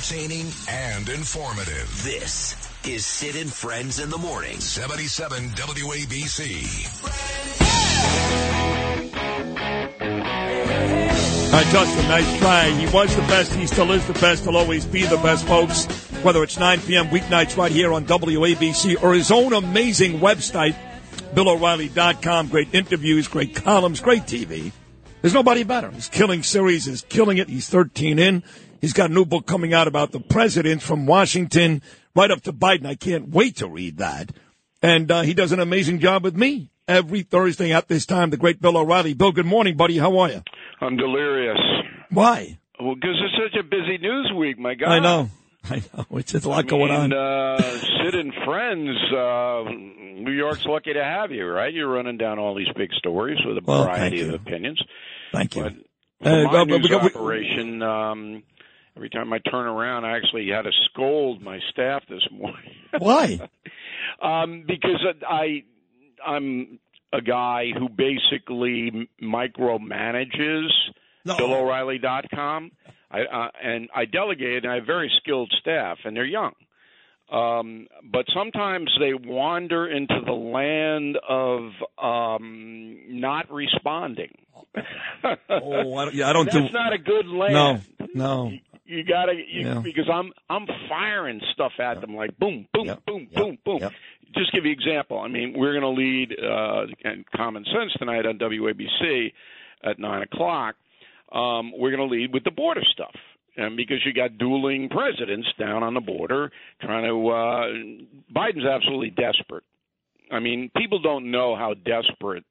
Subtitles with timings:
[0.00, 2.02] entertaining and informative.
[2.02, 2.56] This
[2.86, 4.58] is Sid and Friends in the Morning.
[4.58, 6.64] 77 WABC.
[11.44, 12.70] All right, Justin, nice try.
[12.70, 13.52] He was the best.
[13.52, 14.44] He still is the best.
[14.44, 15.84] He'll always be the best, folks.
[16.22, 17.08] Whether it's 9 p.m.
[17.08, 20.76] weeknights right here on WABC or his own amazing website,
[21.34, 22.48] BillO'Reilly.com.
[22.48, 24.72] Great interviews, great columns, great TV.
[25.20, 25.90] There's nobody better.
[25.90, 27.50] He's killing series, is killing it.
[27.50, 28.42] He's 13 in.
[28.80, 31.82] He's got a new book coming out about the president from Washington
[32.14, 32.86] right up to Biden.
[32.86, 34.30] I can't wait to read that.
[34.82, 38.30] And uh, he does an amazing job with me every Thursday at this time.
[38.30, 39.12] The great Bill O'Reilly.
[39.14, 39.98] Bill, good morning, buddy.
[39.98, 40.42] How are you?
[40.80, 41.58] I'm delirious.
[42.10, 42.58] Why?
[42.80, 44.88] Well, because it's such a busy news week, my God.
[44.88, 45.28] I know.
[45.70, 46.06] I know.
[46.16, 47.12] It's a lot I going mean, on.
[47.12, 47.60] Uh,
[48.02, 49.64] Sid and friends, uh,
[50.22, 51.72] New York's lucky to have you, right?
[51.72, 54.82] You're running down all these big stories with a Well, variety of opinions.
[55.32, 55.64] Thank you.
[55.64, 55.74] But
[56.32, 58.42] Uh, my well, news we- operation, um,
[58.96, 62.74] every time I turn around, I actually had to scold my staff this morning.
[62.98, 63.40] Why?
[64.22, 65.64] um, because I,
[66.26, 66.78] I'm
[67.12, 70.68] a guy who basically micromanages
[71.24, 71.36] No.
[71.36, 72.70] BillO'Reilly.com.
[73.12, 76.52] I, uh, and I delegate, and I have very skilled staff, and they're young.
[77.32, 81.70] Um, but sometimes they wander into the land of
[82.02, 84.36] um, not responding.
[85.48, 86.72] Oh, I don't, yeah, I don't That's do.
[86.72, 87.82] not a good land.
[87.98, 88.52] No, no.
[88.90, 89.80] You gotta you, Yeah.
[89.84, 93.04] because I'm I'm firing stuff at them like boom, boom, Yep.
[93.06, 93.40] boom, Yep.
[93.40, 93.78] boom, boom.
[93.78, 93.92] Yep.
[94.34, 95.18] Just give you an example.
[95.18, 99.32] I mean, we're going to lead uh, and Common Sense tonight on WABC
[99.84, 100.76] at nine o'clock.
[101.32, 103.14] Um, we're going to lead with the border stuff,
[103.56, 107.28] and because you got dueling presidents down on the border trying to.
[107.28, 109.64] Uh, Biden's absolutely desperate.
[110.32, 112.44] I mean, people don't know how desperate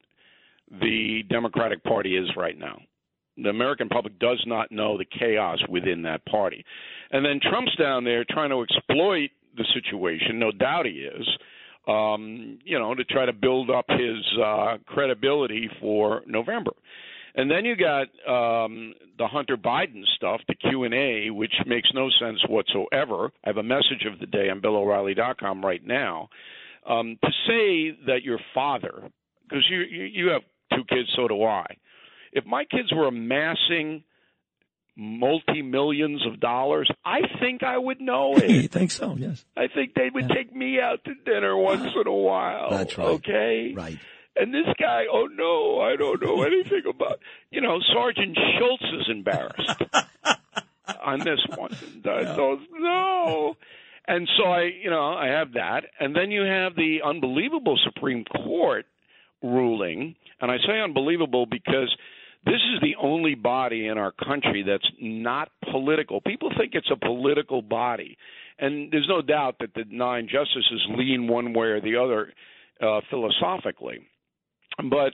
[0.69, 2.81] the Democratic Party is right now.
[3.43, 6.63] The American public does not know the chaos within that party.
[7.11, 10.39] And then Trump's down there trying to exploit the situation.
[10.39, 11.27] No doubt he is.
[11.87, 16.71] Um, you know, to try to build up his uh, credibility for November.
[17.35, 21.89] And then you got um, the Hunter Biden stuff, the Q and A, which makes
[21.93, 23.31] no sense whatsoever.
[23.43, 26.29] I have a message of the day on BillO'Reilly.com right now.
[26.87, 29.09] Um, to say that your father,
[29.43, 30.41] because you, you you have
[30.73, 31.65] two kids, so do I.
[32.33, 34.03] If my kids were amassing
[34.95, 38.71] multi millions of dollars, I think I would know You it.
[38.71, 39.15] think so?
[39.17, 39.45] Yes.
[39.55, 42.69] I think they would take me out to dinner once in a while.
[42.69, 43.07] That's right.
[43.07, 43.73] Okay.
[43.75, 43.97] Right.
[44.35, 47.19] And this guy, oh no, I don't know anything about.
[47.51, 49.81] You know, Sergeant Schultz is embarrassed
[51.03, 51.71] on this one.
[52.05, 53.55] I don't know.
[54.07, 58.23] And so I, you know, I have that, and then you have the unbelievable Supreme
[58.25, 58.85] Court
[59.43, 61.95] ruling, and I say unbelievable because
[62.45, 66.21] this is the only body in our country that's not political.
[66.21, 68.17] People think it's a political body,
[68.57, 72.33] and there's no doubt that the nine justices lean one way or the other
[72.81, 73.99] uh, philosophically.
[74.77, 75.13] But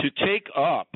[0.00, 0.88] to take up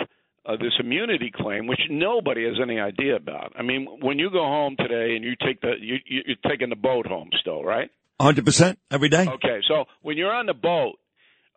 [0.46, 3.52] uh, this immunity claim, which nobody has any idea about.
[3.58, 6.70] I mean, when you go home today and you take the you, you- you're taking
[6.70, 7.90] the boat home still, right?
[8.20, 9.26] 100% every day?
[9.28, 10.96] Okay, so when you're on the boat,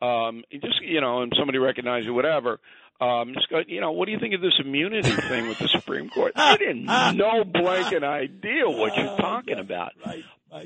[0.03, 2.59] um, just you know, and somebody recognizes you, whatever.
[3.01, 5.67] Um, just go, you know, what do you think of this immunity thing with the
[5.67, 6.33] Supreme Court?
[6.35, 9.93] I didn't no blanket idea what you're talking about.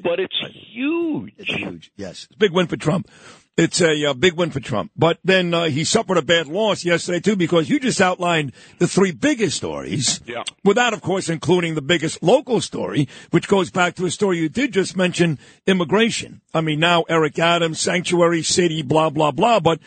[0.04, 1.34] But it's huge.
[1.38, 1.92] It's huge.
[1.96, 2.28] Yes.
[2.38, 3.10] Big win for Trump.
[3.58, 4.92] It's a uh, big win for Trump.
[4.96, 8.88] But then uh, he suffered a bad loss yesterday, too, because you just outlined the
[8.88, 10.22] three biggest stories.
[10.28, 10.44] Yeah.
[10.64, 14.50] Without, of course, including the biggest local story, which goes back to a story you
[14.50, 16.42] did just mention immigration.
[16.54, 19.60] I mean, now Eric Adams, Sanctuary City, blah, blah, blah.
[19.60, 19.80] But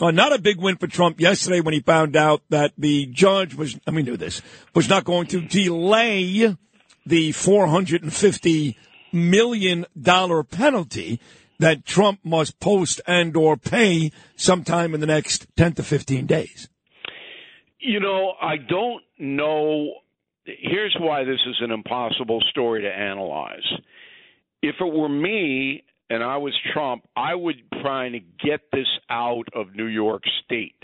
[0.00, 3.54] uh, not a big win for Trump yesterday when he found out that the judge
[3.54, 4.42] was, I mean, knew this,
[4.74, 6.56] was not going to delay
[7.06, 8.76] the $450
[9.14, 11.20] million dollar penalty
[11.58, 16.68] that Trump must post and or pay sometime in the next 10 to 15 days.
[17.78, 19.94] You know, I don't know.
[20.44, 23.64] Here's why this is an impossible story to analyze.
[24.62, 29.48] If it were me and I was Trump, I would try to get this out
[29.54, 30.82] of New York State.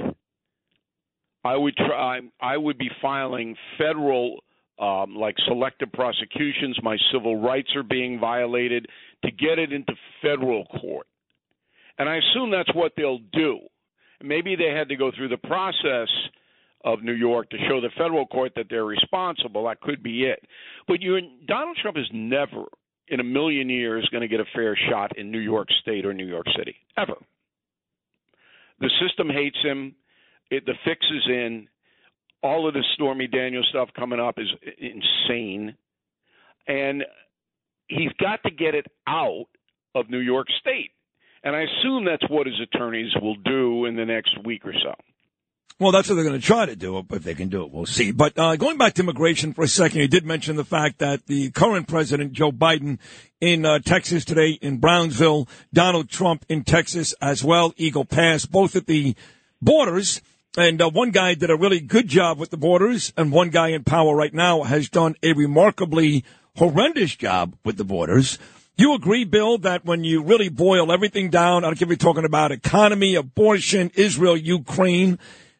[1.44, 2.20] I would try.
[2.40, 4.40] I would be filing federal,
[4.80, 6.78] um, like selective prosecutions.
[6.82, 8.86] My civil rights are being violated
[9.24, 9.92] to get it into
[10.22, 11.06] federal court,
[11.98, 13.60] and I assume that's what they'll do.
[14.22, 16.08] Maybe they had to go through the process
[16.84, 19.64] of New York to show the federal court that they're responsible.
[19.66, 20.42] That could be it.
[20.88, 22.64] But you, Donald Trump is never
[23.08, 26.14] in a million years going to get a fair shot in New York State or
[26.14, 27.14] New York City ever.
[28.78, 29.94] The system hates him.
[30.50, 31.68] It, the fix is in.
[32.42, 34.48] All of this Stormy Daniels stuff coming up is
[34.78, 35.76] insane.
[36.66, 37.04] And
[37.88, 39.46] he's got to get it out
[39.94, 40.92] of New York State.
[41.42, 44.94] And I assume that's what his attorneys will do in the next week or so.
[45.78, 46.98] Well, that's what they're going to try to do.
[46.98, 48.12] If they can do it, we'll see.
[48.12, 51.26] But uh, going back to immigration for a second, you did mention the fact that
[51.26, 52.98] the current president, Joe Biden,
[53.40, 58.76] in uh, Texas today, in Brownsville, Donald Trump in Texas as well, Eagle Pass, both
[58.76, 59.14] at the
[59.62, 60.20] borders.
[60.56, 63.68] And uh, one guy did a really good job with the borders, and one guy
[63.68, 66.24] in power right now has done a remarkably
[66.56, 68.38] horrendous job with the borders.
[68.76, 71.96] You agree, Bill, that when you really boil everything down, I don't care if you're
[71.96, 75.18] talking about economy, abortion, Israel, Ukraine,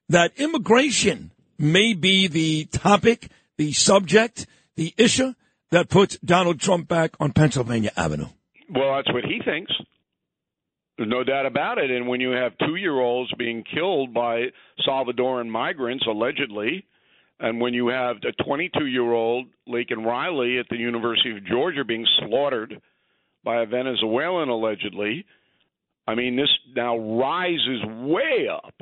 [0.09, 3.29] that immigration may be the topic,
[3.59, 5.35] the subject, the issue
[5.71, 8.27] that puts Donald Trump back on Pennsylvania Avenue.
[8.71, 9.73] Well, that's what he thinks.
[11.01, 11.91] There's no doubt about it.
[11.91, 14.49] And when you have two year olds being killed by
[14.87, 16.85] Salvadoran migrants, allegedly,
[17.39, 21.87] and when you have a 22 year old, Laken Riley, at the University of Georgia
[21.87, 22.83] being slaughtered
[23.43, 25.25] by a Venezuelan, allegedly,
[26.07, 28.75] I mean, this now rises way up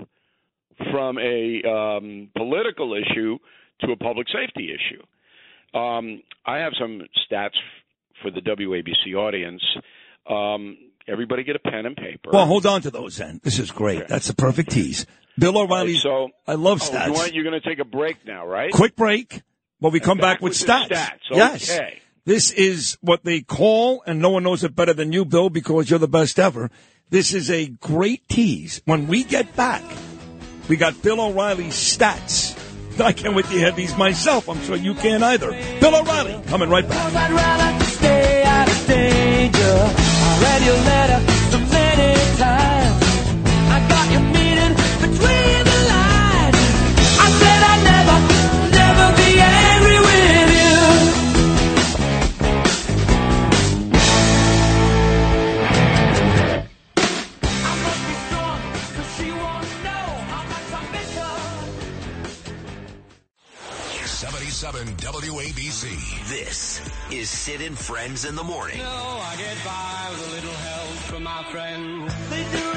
[0.90, 3.38] from a um, political issue
[3.82, 5.78] to a public safety issue.
[5.78, 7.00] Um, I have some
[7.30, 7.54] stats
[8.22, 9.62] for the WABC audience.
[10.28, 12.30] Um, everybody get a pen and paper.
[12.32, 13.40] Well, hold on to those then.
[13.42, 13.98] This is great.
[13.98, 14.06] Okay.
[14.08, 15.06] That's the perfect tease.
[15.38, 15.94] Bill O'Reilly.
[15.94, 17.06] Right, so I love oh, stats.
[17.06, 18.72] You want, you're going to take a break now, right?
[18.72, 19.42] Quick break.
[19.80, 20.88] But we come back, back with, with stats.
[20.88, 21.30] stats.
[21.30, 21.36] Okay.
[21.38, 21.80] Yes.
[22.24, 25.88] This is what they call, and no one knows it better than you, Bill, because
[25.88, 26.70] you're the best ever.
[27.10, 28.82] This is a great tease.
[28.84, 29.82] When we get back,
[30.68, 32.54] we got Bill O'Reilly's stats.
[33.00, 34.48] I can't wait to hear these myself.
[34.48, 35.52] I'm sure you can either.
[35.80, 37.12] Bill O'Reilly, coming right back.
[67.98, 68.78] Friends in the Morning.
[68.78, 72.67] No, I get by with a little help from my friends.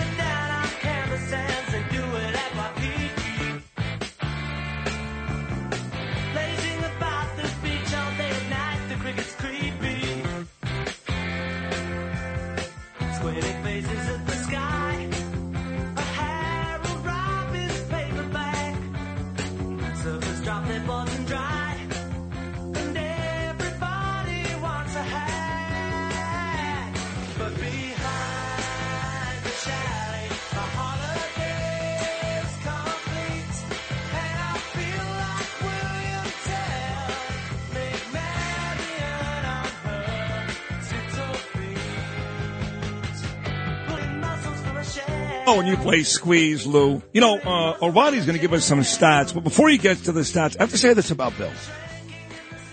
[45.52, 47.04] Oh, when you play squeeze, Lou.
[47.12, 50.14] You know, uh, O'Reilly's going to give us some stats, but before he gets to
[50.14, 51.52] the stats, I have to say this about Bill.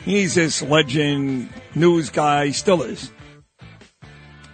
[0.05, 3.11] He's this legend, news guy, still is.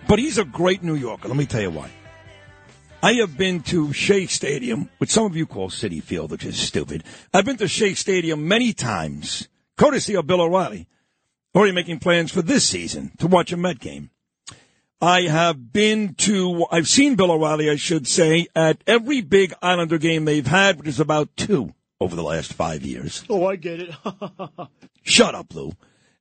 [0.09, 1.29] But he's a great New Yorker.
[1.29, 1.91] Let me tell you why.
[3.03, 6.57] I have been to Shea Stadium, which some of you call Citi Field, which is
[6.57, 7.05] stupid.
[7.35, 10.89] I've been to Shea Stadium many times, courtesy of Bill O'Reilly.
[11.55, 14.09] Already making plans for this season to watch a Met game.
[15.05, 19.99] I have been to, I've seen Bill O'Reilly, I should say, at every big Islander
[19.99, 23.23] game they've had, which is about two over the last five years.
[23.29, 23.95] Oh, I get it.
[25.03, 25.73] Shut up, Lou.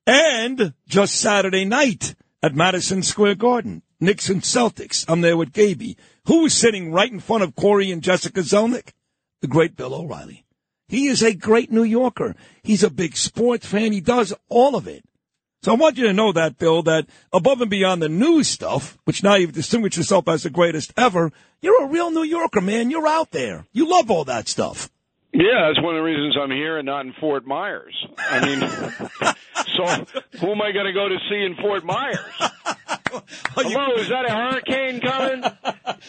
[0.06, 5.06] And just Saturday night at Madison Square Garden, Knicks and Celtics.
[5.08, 5.96] I'm there with Gaby.
[6.26, 8.92] Who's sitting right in front of Corey and Jessica Zelnick?
[9.40, 10.44] The great Bill O'Reilly.
[10.88, 12.36] He is a great New Yorker.
[12.62, 13.92] He's a big sports fan.
[13.92, 15.06] He does all of it.
[15.64, 18.98] So I want you to know that, Bill, that above and beyond the news stuff,
[19.04, 22.90] which now you've distinguished yourself as the greatest ever, you're a real New Yorker, man.
[22.90, 23.64] You're out there.
[23.72, 24.90] You love all that stuff.
[25.32, 27.94] Yeah, that's one of the reasons I'm here and not in Fort Myers.
[28.18, 28.60] I mean,
[29.74, 30.04] so
[30.38, 32.18] who am I going to go to see in Fort Myers?
[33.56, 35.44] Hello, is that a hurricane coming?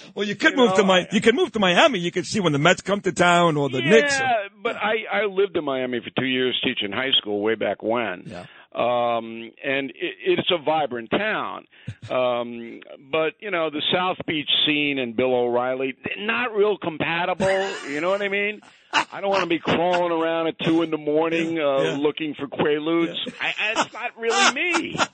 [0.15, 1.99] well, you could you move know, to my, you could move to Miami.
[1.99, 4.19] You could see when the Mets come to town or the yeah, Knicks.
[4.19, 7.81] Yeah, but I I lived in Miami for two years teaching high school way back
[7.81, 8.23] when.
[8.25, 11.65] Yeah um, and it, it's a vibrant town.
[12.09, 17.69] Um, but you know, the South Beach scene and Bill O'Reilly, not real compatible.
[17.89, 18.61] You know what I mean?
[18.91, 21.97] I don't want to be crawling around at two in the morning uh, yeah.
[21.97, 23.15] looking for quaaludes.
[23.25, 23.33] Yeah.
[23.41, 24.97] I, it's not really me.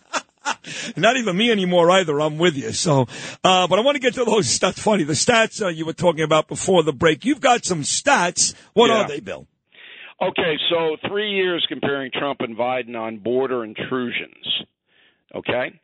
[0.98, 2.20] Not even me anymore either.
[2.20, 2.72] I'm with you.
[2.72, 3.08] So,
[3.44, 4.80] uh, but I want to get to those stats.
[4.80, 7.26] Funny, the stats uh, you were talking about before the break.
[7.26, 8.56] You've got some stats.
[8.74, 9.04] What yeah.
[9.04, 9.48] are they, Bill?
[10.22, 14.64] Okay, so three years comparing Trump and Biden on border intrusions.
[15.34, 15.80] Okay?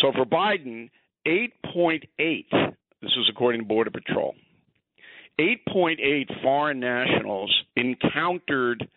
[0.00, 0.88] So for Biden,
[1.26, 4.34] 8.8, this is according to Border Patrol,
[5.38, 8.88] 8.8 foreign nationals encountered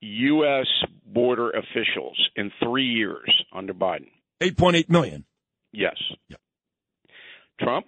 [0.00, 0.66] U.S.
[1.06, 4.08] border officials in three years under Biden.
[4.42, 5.24] 8.8 million.
[5.72, 5.96] Yes.
[6.28, 6.40] Yep.
[7.60, 7.86] Trump,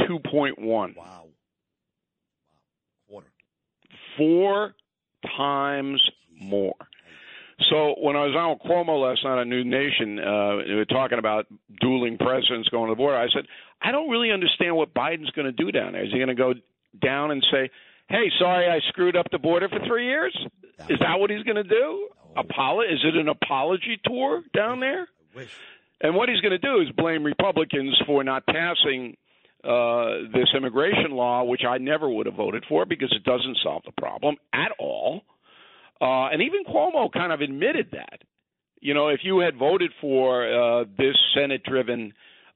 [0.00, 0.96] 2.1.
[0.96, 1.26] Wow.
[3.08, 3.32] Quarter.
[4.16, 4.74] Four
[5.36, 6.02] times
[6.40, 6.74] more.
[7.70, 11.18] So when I was on with Cuomo last night on NewsNation, uh, we were talking
[11.18, 11.46] about
[11.80, 13.16] dueling presidents going to the border.
[13.16, 13.46] I said,
[13.80, 16.04] I don't really understand what Biden's going to do down there.
[16.04, 16.54] Is he going to go
[17.00, 17.70] down and say,
[18.08, 20.36] "Hey, sorry, I screwed up the border for three years"?
[20.88, 22.08] Is that what he's going to do?
[22.36, 25.06] Apolo- Is it an apology tour down there?
[26.00, 29.16] And what he's going to do is blame Republicans for not passing
[29.62, 33.82] uh, this immigration law, which I never would have voted for because it doesn't solve
[33.86, 34.73] the problem at all.
[36.00, 38.20] Uh, and even Cuomo kind of admitted that.
[38.80, 42.12] You know, if you had voted for uh, this Senate driven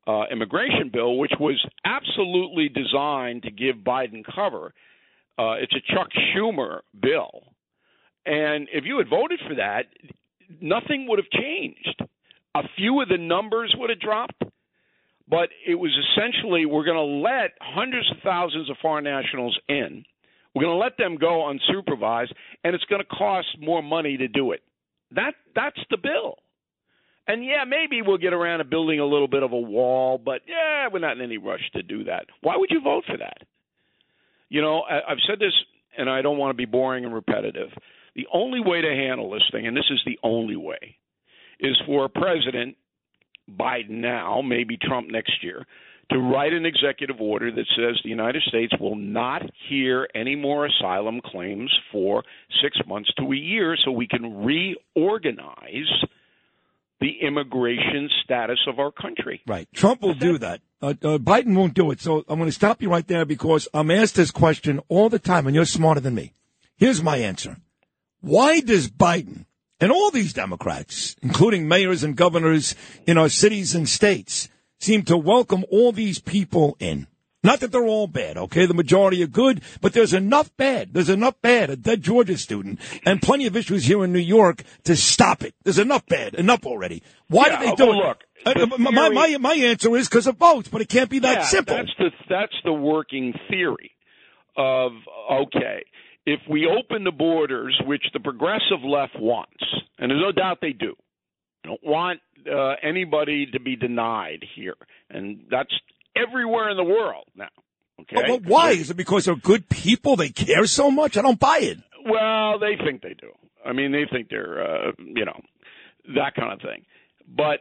[0.06, 4.74] uh, immigration bill, which was absolutely designed to give Biden cover,
[5.38, 7.54] uh, it's a Chuck Schumer bill.
[8.26, 9.86] And if you had voted for that,
[10.60, 12.02] nothing would have changed.
[12.54, 14.42] A few of the numbers would have dropped,
[15.28, 20.04] but it was essentially we're going to let hundreds of thousands of foreign nationals in
[20.58, 22.32] we're going to let them go unsupervised,
[22.64, 24.60] and it's going to cost more money to do it.
[25.12, 26.38] That that's the bill.
[27.28, 30.40] And yeah, maybe we'll get around to building a little bit of a wall, but
[30.48, 32.26] yeah, we're not in any rush to do that.
[32.40, 33.38] Why would you vote for that?
[34.48, 35.52] You know, I've said this,
[35.96, 37.68] and I don't want to be boring and repetitive.
[38.16, 40.96] The only way to handle this thing, and this is the only way,
[41.60, 42.76] is for a president,
[43.48, 45.66] Biden now, maybe Trump next year,
[46.10, 50.66] to write an executive order that says the United States will not hear any more
[50.66, 52.22] asylum claims for
[52.62, 56.04] six months to a year so we can reorganize
[57.00, 59.40] the immigration status of our country.
[59.46, 59.68] Right.
[59.72, 60.60] Trump will do that.
[60.80, 62.00] Uh, uh, Biden won't do it.
[62.00, 65.18] So I'm going to stop you right there because I'm asked this question all the
[65.18, 66.32] time, and you're smarter than me.
[66.76, 67.58] Here's my answer.
[68.20, 69.44] Why does Biden
[69.80, 72.74] and all these Democrats, including mayors and governors
[73.06, 74.48] in our cities and states,
[74.78, 77.06] seem to welcome all these people in.
[77.44, 78.66] Not that they're all bad, okay?
[78.66, 80.92] The majority are good, but there's enough bad.
[80.92, 81.70] There's enough bad.
[81.70, 85.54] A dead Georgia student and plenty of issues here in New York to stop it.
[85.62, 86.34] There's enough bad.
[86.34, 87.02] Enough already.
[87.28, 88.56] Why yeah, do they do well, it?
[88.58, 91.38] Look, uh, my, my, my answer is because of votes, but it can't be that
[91.38, 91.76] yeah, simple.
[91.76, 93.92] That's the, that's the working theory
[94.56, 94.92] of,
[95.32, 95.84] okay,
[96.26, 99.64] if we open the borders, which the progressive left wants,
[99.98, 100.94] and there's no doubt they do,
[101.68, 102.20] don't want
[102.50, 104.76] uh, anybody to be denied here,
[105.10, 105.72] and that's
[106.16, 107.48] everywhere in the world now.
[108.00, 108.70] Okay, but, but why?
[108.70, 110.16] Is it because they're good people?
[110.16, 111.16] They care so much?
[111.16, 111.78] I don't buy it.
[112.04, 113.32] Well, they think they do.
[113.64, 115.40] I mean, they think they're, uh, you know,
[116.14, 116.84] that kind of thing.
[117.28, 117.60] But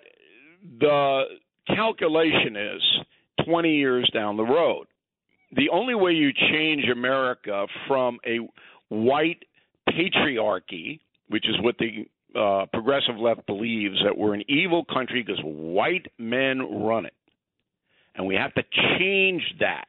[0.80, 1.24] the
[1.68, 2.82] calculation is
[3.46, 4.86] 20 years down the road.
[5.52, 8.40] The only way you change America from a
[8.90, 9.44] white
[9.90, 11.00] patriarchy,
[11.30, 12.06] which is what the
[12.36, 17.14] uh, progressive left believes that we're an evil country because white men run it.
[18.16, 18.64] And we have to
[19.00, 19.88] change that.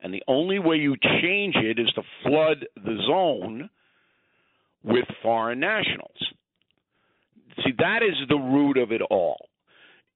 [0.00, 3.68] And the only way you change it is to flood the zone
[4.84, 6.16] with foreign nationals.
[7.64, 9.48] See, that is the root of it all.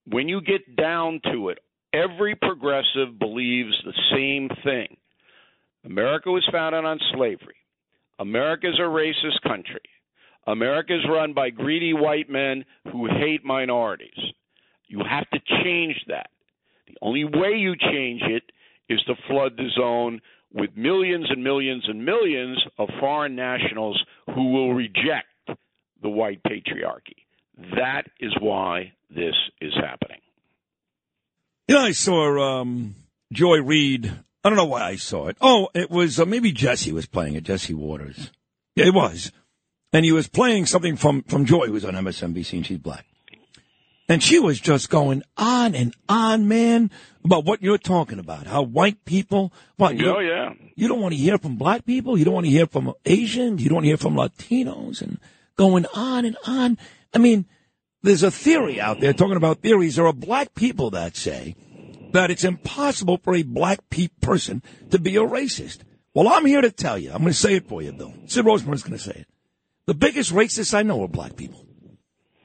[0.07, 1.59] When you get down to it,
[1.93, 4.97] every progressive believes the same thing.
[5.85, 7.57] America was founded on slavery.
[8.19, 9.81] America is a racist country.
[10.47, 14.19] America is run by greedy white men who hate minorities.
[14.89, 16.31] You have to change that.
[16.87, 18.43] The only way you change it
[18.89, 20.21] is to flood the zone
[20.53, 24.03] with millions and millions and millions of foreign nationals
[24.35, 25.27] who will reject
[26.03, 27.25] the white patriarchy.
[27.77, 30.19] That is why this is happening.
[31.69, 32.97] You know, I saw um,
[33.33, 34.13] Joy Reid.
[34.45, 35.37] I don't know why I saw it.
[35.41, 38.33] Oh, it was uh, maybe Jesse was playing it, Jesse Watters.
[38.75, 39.31] Yeah, it was
[39.93, 43.07] and he was playing something from, from Joy, who's on MSNBC, and she's black.
[44.09, 46.91] And she was just going on and on, man,
[47.25, 48.47] about what you're talking about.
[48.47, 50.53] How white people, what, oh, yeah.
[50.75, 52.19] You don't want to hear from black people.
[52.19, 53.63] You don't want to hear from Asians.
[53.63, 55.19] You don't want to hear from Latinos and
[55.57, 56.79] going on and on.
[57.15, 57.47] I mean,
[58.03, 59.97] there's a theory out there talking about theories.
[59.97, 61.55] There are black people that say
[62.13, 65.79] that it's impossible for a black pe- person to be a racist.
[66.13, 67.13] Well, I'm here to tell you.
[67.13, 68.13] I'm going to say it for you, Bill.
[68.27, 69.27] Sid Rosenberg's going to say it.
[69.87, 71.67] The biggest racists I know are black people.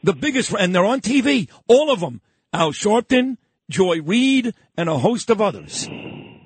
[0.04, 2.22] The biggest, and they're on TV, all of them.
[2.54, 3.38] Al Sharpton,
[3.70, 5.88] Joy Reid, and a host of others.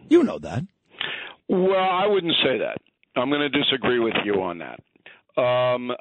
[0.09, 0.63] You know that.
[1.47, 2.77] Well, I wouldn't say that.
[3.15, 4.79] I'm going to disagree with you on that.
[5.41, 5.91] Um,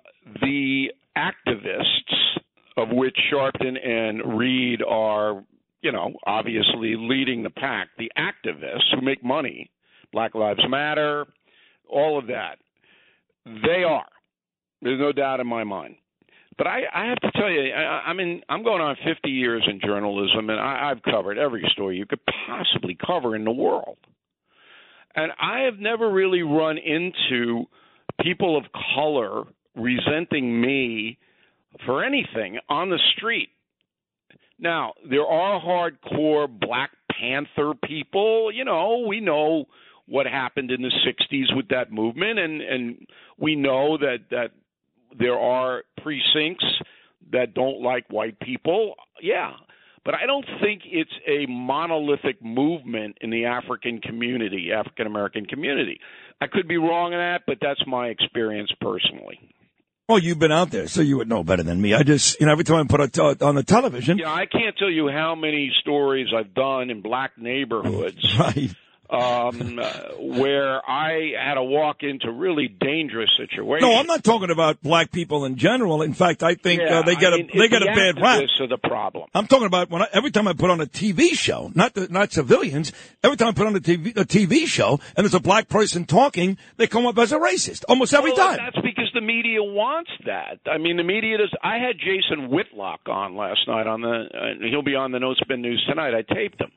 [0.40, 2.38] the activists
[2.76, 5.44] of which Sharpton and Reid are,
[5.82, 9.70] you know, obviously leading the pack, the activists who make money,
[10.12, 11.26] Black Lives Matter,
[11.88, 12.56] all of that,
[13.44, 14.06] they are.
[14.82, 15.96] There's no doubt in my mind.
[16.56, 19.66] But I, I have to tell you, I, I mean, I'm going on 50 years
[19.66, 23.96] in journalism, and I, I've covered every story you could possibly cover in the world.
[25.14, 27.64] And I have never really run into
[28.20, 29.44] people of color
[29.74, 31.18] resenting me
[31.86, 33.48] for anything on the street.
[34.58, 38.52] Now, there are hardcore Black Panther people.
[38.52, 39.64] You know, we know
[40.06, 43.06] what happened in the 60s with that movement, and, and
[43.38, 44.50] we know that, that
[45.18, 46.64] there are precincts
[47.32, 48.94] that don't like white people.
[49.22, 49.52] Yeah.
[50.04, 56.00] But I don't think it's a monolithic movement in the African community, African American community.
[56.40, 59.38] I could be wrong in that, but that's my experience personally.
[60.08, 61.94] Well, you've been out there, so you would know better than me.
[61.94, 64.18] I just, you know, every time I put it on the television.
[64.18, 68.18] Yeah, I can't tell you how many stories I've done in black neighborhoods.
[68.38, 68.74] right
[69.10, 73.82] um, uh, where I had to walk into really dangerous situations.
[73.82, 76.02] No, I'm not talking about black people in general.
[76.02, 77.94] In fact, I think yeah, uh, they get I mean, a they get the a
[77.94, 78.42] bad rap.
[78.60, 79.28] Are the problem.
[79.34, 82.08] I'm talking about when I, every time I put on a TV show, not the,
[82.08, 82.92] not civilians.
[83.22, 86.04] Every time I put on a TV a TV show and there's a black person
[86.04, 88.58] talking, they come up as a racist almost every well, time.
[88.64, 90.60] That's because the media wants that.
[90.70, 91.52] I mean, the media does.
[91.62, 94.08] I had Jason Whitlock on last night on the.
[94.08, 96.14] Uh, he'll be on the No Spin News tonight.
[96.14, 96.70] I taped him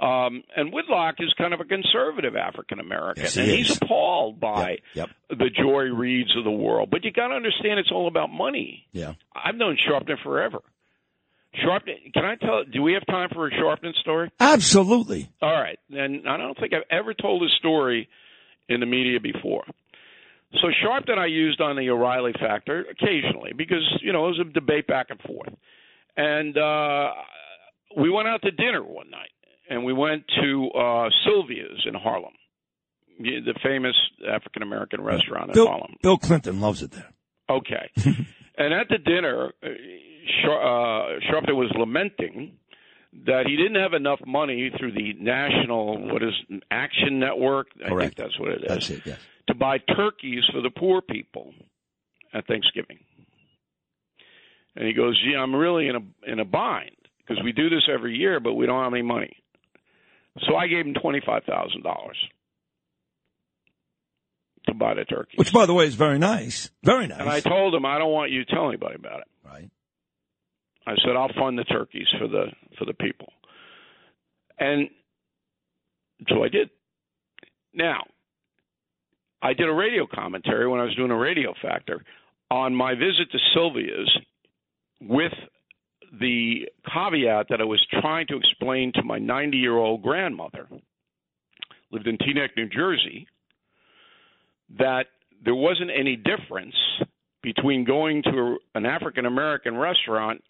[0.00, 3.56] um, and Whitlock is kind of a conservative African American, yes, he and is.
[3.68, 5.38] he's appalled by yep, yep.
[5.38, 6.88] the Joy Reids of the world.
[6.90, 8.86] But you got to understand, it's all about money.
[8.92, 10.60] Yeah, I've known Sharpton forever.
[11.54, 12.64] Sharpton, can I tell?
[12.64, 14.30] Do we have time for a Sharpton story?
[14.40, 15.30] Absolutely.
[15.42, 18.08] All right, and I don't think I've ever told this story
[18.70, 19.64] in the media before.
[20.62, 24.52] So Sharpton I used on the O'Reilly factor occasionally because you know it was a
[24.52, 25.52] debate back and forth,
[26.16, 27.10] and uh,
[27.98, 29.30] we went out to dinner one night
[29.70, 32.32] and we went to uh, Sylvia's in Harlem,
[33.18, 33.94] the famous
[34.28, 35.96] African American restaurant in Bill, Harlem.
[36.02, 37.10] Bill Clinton loves it there.
[37.48, 37.90] Okay,
[38.58, 39.68] and at the dinner, uh,
[40.44, 42.58] Sharpton was lamenting
[43.26, 46.34] that he didn't have enough money through the national what is
[46.70, 47.68] Action Network.
[47.84, 48.16] I Correct.
[48.16, 48.68] think that's what it is.
[48.68, 49.02] That's it.
[49.04, 49.18] Yes.
[49.48, 51.52] To buy turkeys for the poor people
[52.32, 53.00] at Thanksgiving.
[54.76, 57.88] And he goes, gee I'm really in a in a bind because we do this
[57.92, 59.36] every year, but we don't have any money."
[60.46, 62.16] So I gave him twenty five thousand dollars
[64.66, 65.36] to buy the turkey.
[65.36, 66.70] Which, by the way, is very nice.
[66.84, 67.20] Very nice.
[67.20, 69.26] And I told him I don't want you to tell anybody about it.
[69.44, 69.70] Right.
[70.86, 72.46] I said I'll fund the turkeys for the
[72.78, 73.32] for the people.
[74.58, 74.88] And
[76.28, 76.70] so I did.
[77.72, 78.04] Now,
[79.42, 82.04] I did a radio commentary when I was doing a radio factor
[82.50, 84.18] on my visit to Sylvia's
[85.00, 85.32] with
[86.18, 90.66] the caveat that I was trying to explain to my 90 year old grandmother,
[91.90, 93.26] lived in Teaneck, New Jersey,
[94.78, 95.06] that
[95.44, 96.74] there wasn't any difference
[97.42, 100.42] between going to an African American restaurant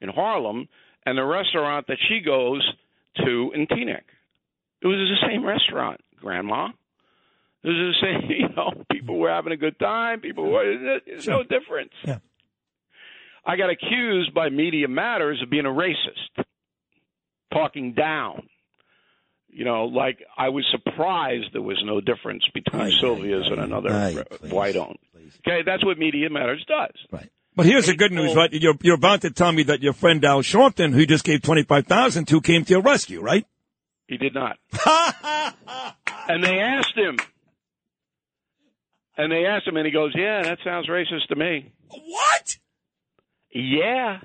[0.00, 0.68] in Harlem
[1.06, 2.66] and the restaurant that she goes
[3.16, 4.04] to in Teaneck.
[4.82, 6.68] It was the same restaurant, Grandma.
[7.62, 10.20] It was the same, you know, people were having a good time.
[10.20, 11.92] People were, there's no difference.
[12.04, 12.18] Yeah.
[13.46, 16.44] I got accused by Media Matters of being a racist,
[17.52, 18.48] talking down.
[19.48, 23.60] You know, like I was surprised there was no difference between Aye, Sylvia's aye, and
[23.60, 24.98] another aye, please, white-owned.
[25.14, 25.32] please.
[25.46, 26.96] Okay, that's what Media Matters does.
[27.12, 27.30] Right.
[27.54, 28.52] But here's the good news, right?
[28.52, 31.62] You're you're about to tell me that your friend Al Sharpton, who just gave twenty
[31.62, 33.46] five thousand to, came to your rescue, right?
[34.08, 34.58] He did not.
[36.28, 37.16] and they asked him.
[39.16, 42.58] And they asked him, and he goes, "Yeah, that sounds racist to me." What?
[43.54, 44.18] Yeah,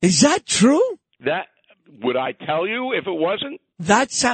[0.00, 0.80] Is that true?
[1.20, 1.46] that
[2.02, 3.60] would I tell you if it wasn't?
[3.78, 4.24] That's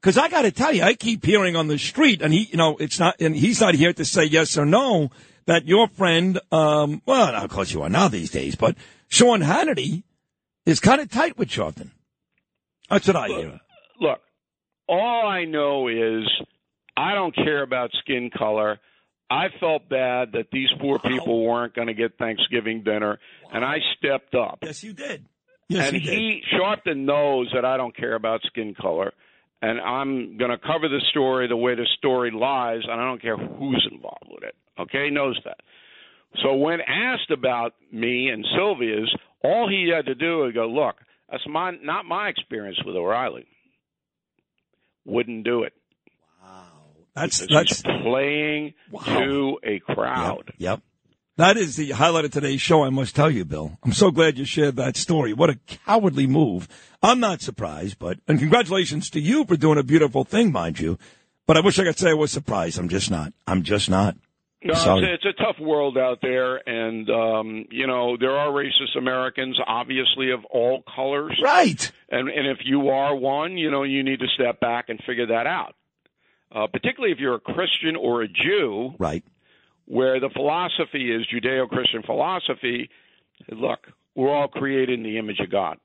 [0.00, 2.56] because I got to tell you, I keep hearing on the street, and he, you
[2.56, 5.10] know, it's not, and he's not here to say yes or no
[5.46, 8.76] that your friend, um, well, of course you are now these days, but
[9.08, 10.02] Sean Hannity
[10.66, 11.90] is kind of tight with Sharpton.
[12.90, 13.60] That's what I hear.
[14.00, 14.20] Look,
[14.88, 16.28] all I know is
[16.96, 18.78] I don't care about skin color.
[19.32, 23.18] I felt bad that these poor people weren't going to get Thanksgiving dinner,
[23.50, 24.58] and I stepped up.
[24.62, 25.24] Yes, you did.
[25.68, 26.18] Yes, and you did.
[26.18, 29.14] he Sharpton knows that I don't care about skin color,
[29.62, 33.22] and I'm going to cover the story the way the story lies, and I don't
[33.22, 34.54] care who's involved with it.
[34.78, 35.60] Okay, he knows that.
[36.42, 40.96] So when asked about me and Sylvia's, all he had to do was go, "Look,
[41.30, 43.46] that's my not my experience with O'Reilly.
[45.06, 45.72] Wouldn't do it.
[47.14, 49.02] That's that's he's playing Wow.
[49.02, 50.54] to a crowd." Yep.
[50.58, 50.80] yep.
[51.36, 53.78] That is the highlight of today's show, I must tell you, Bill.
[53.82, 55.32] I'm so glad you shared that story.
[55.32, 56.68] What a cowardly move.
[57.02, 60.98] I'm not surprised, but, and congratulations to you for doing a beautiful thing, mind you.
[61.46, 62.78] But I wish I could say I was surprised.
[62.78, 63.32] I'm just not.
[63.46, 64.16] I'm just not.
[64.62, 68.48] No, it's a, it's a tough world out there, and um, you know there are
[68.52, 71.36] racist Americans, obviously of all colors.
[71.42, 71.90] Right.
[72.10, 75.26] And and if you are one, you know you need to step back and figure
[75.26, 75.74] that out.
[76.54, 78.94] Uh, particularly if you're a Christian or a Jew.
[78.98, 79.24] Right.
[79.86, 82.90] Where the philosophy is Judeo-Christian philosophy.
[83.50, 83.80] Look,
[84.14, 85.78] we're all created in the image of God.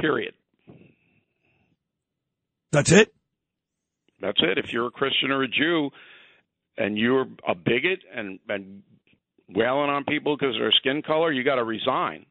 [0.00, 0.34] Period.
[2.72, 3.12] That's it.
[4.20, 4.58] That's it.
[4.58, 5.90] If you're a Christian or a Jew
[6.78, 8.82] and you're a bigot and and
[9.48, 12.26] wailing on people because of their skin color, you got to resign.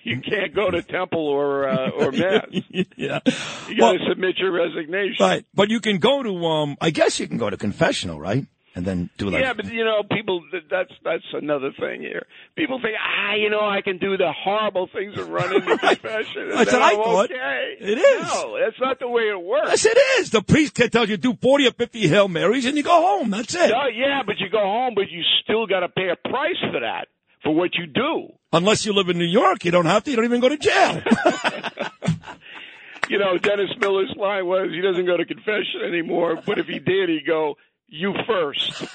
[0.04, 2.46] you can't go to temple or uh, or mass.
[2.96, 3.20] yeah,
[3.68, 5.16] you got to well, submit your resignation.
[5.20, 6.76] Right, but you can go to um.
[6.80, 8.46] I guess you can go to confessional, right?
[8.74, 12.26] and then do like yeah, but you know, people that's that's another thing here.
[12.56, 16.50] People think ah, you know, I can do the horrible things and run into confession.
[16.50, 17.24] that's what I thought.
[17.30, 17.76] Okay.
[17.80, 18.22] It is.
[18.22, 19.70] No, that's not the way it works.
[19.70, 20.30] Yes, it is.
[20.30, 23.30] The priest can tell you do forty or fifty hail marys and you go home.
[23.30, 23.70] That's it.
[23.70, 26.80] No, yeah, but you go home, but you still got to pay a price for
[26.80, 27.08] that
[27.50, 28.32] for what you do.
[28.52, 30.10] Unless you live in New York, you don't have to.
[30.10, 31.02] You don't even go to jail.
[33.08, 36.78] you know, Dennis Miller's line was he doesn't go to confession anymore, but if he
[36.78, 37.56] did, he'd go
[37.88, 38.84] you first.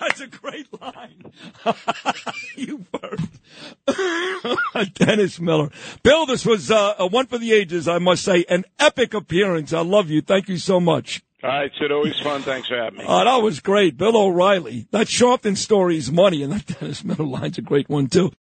[0.00, 1.32] That's a great line.
[2.56, 4.94] you first.
[4.94, 5.70] Dennis Miller.
[6.02, 8.44] Bill, this was uh, a one for the ages, I must say.
[8.48, 9.72] An epic appearance.
[9.72, 10.20] I love you.
[10.20, 11.22] Thank you so much.
[11.42, 11.90] All right, Sid.
[11.90, 12.42] Always fun.
[12.42, 13.04] Thanks for having me.
[13.08, 13.96] Oh, that was great.
[13.96, 14.86] Bill O'Reilly.
[14.92, 18.30] That Sharpton story is money, and that Dennis Miller line's a great one, too.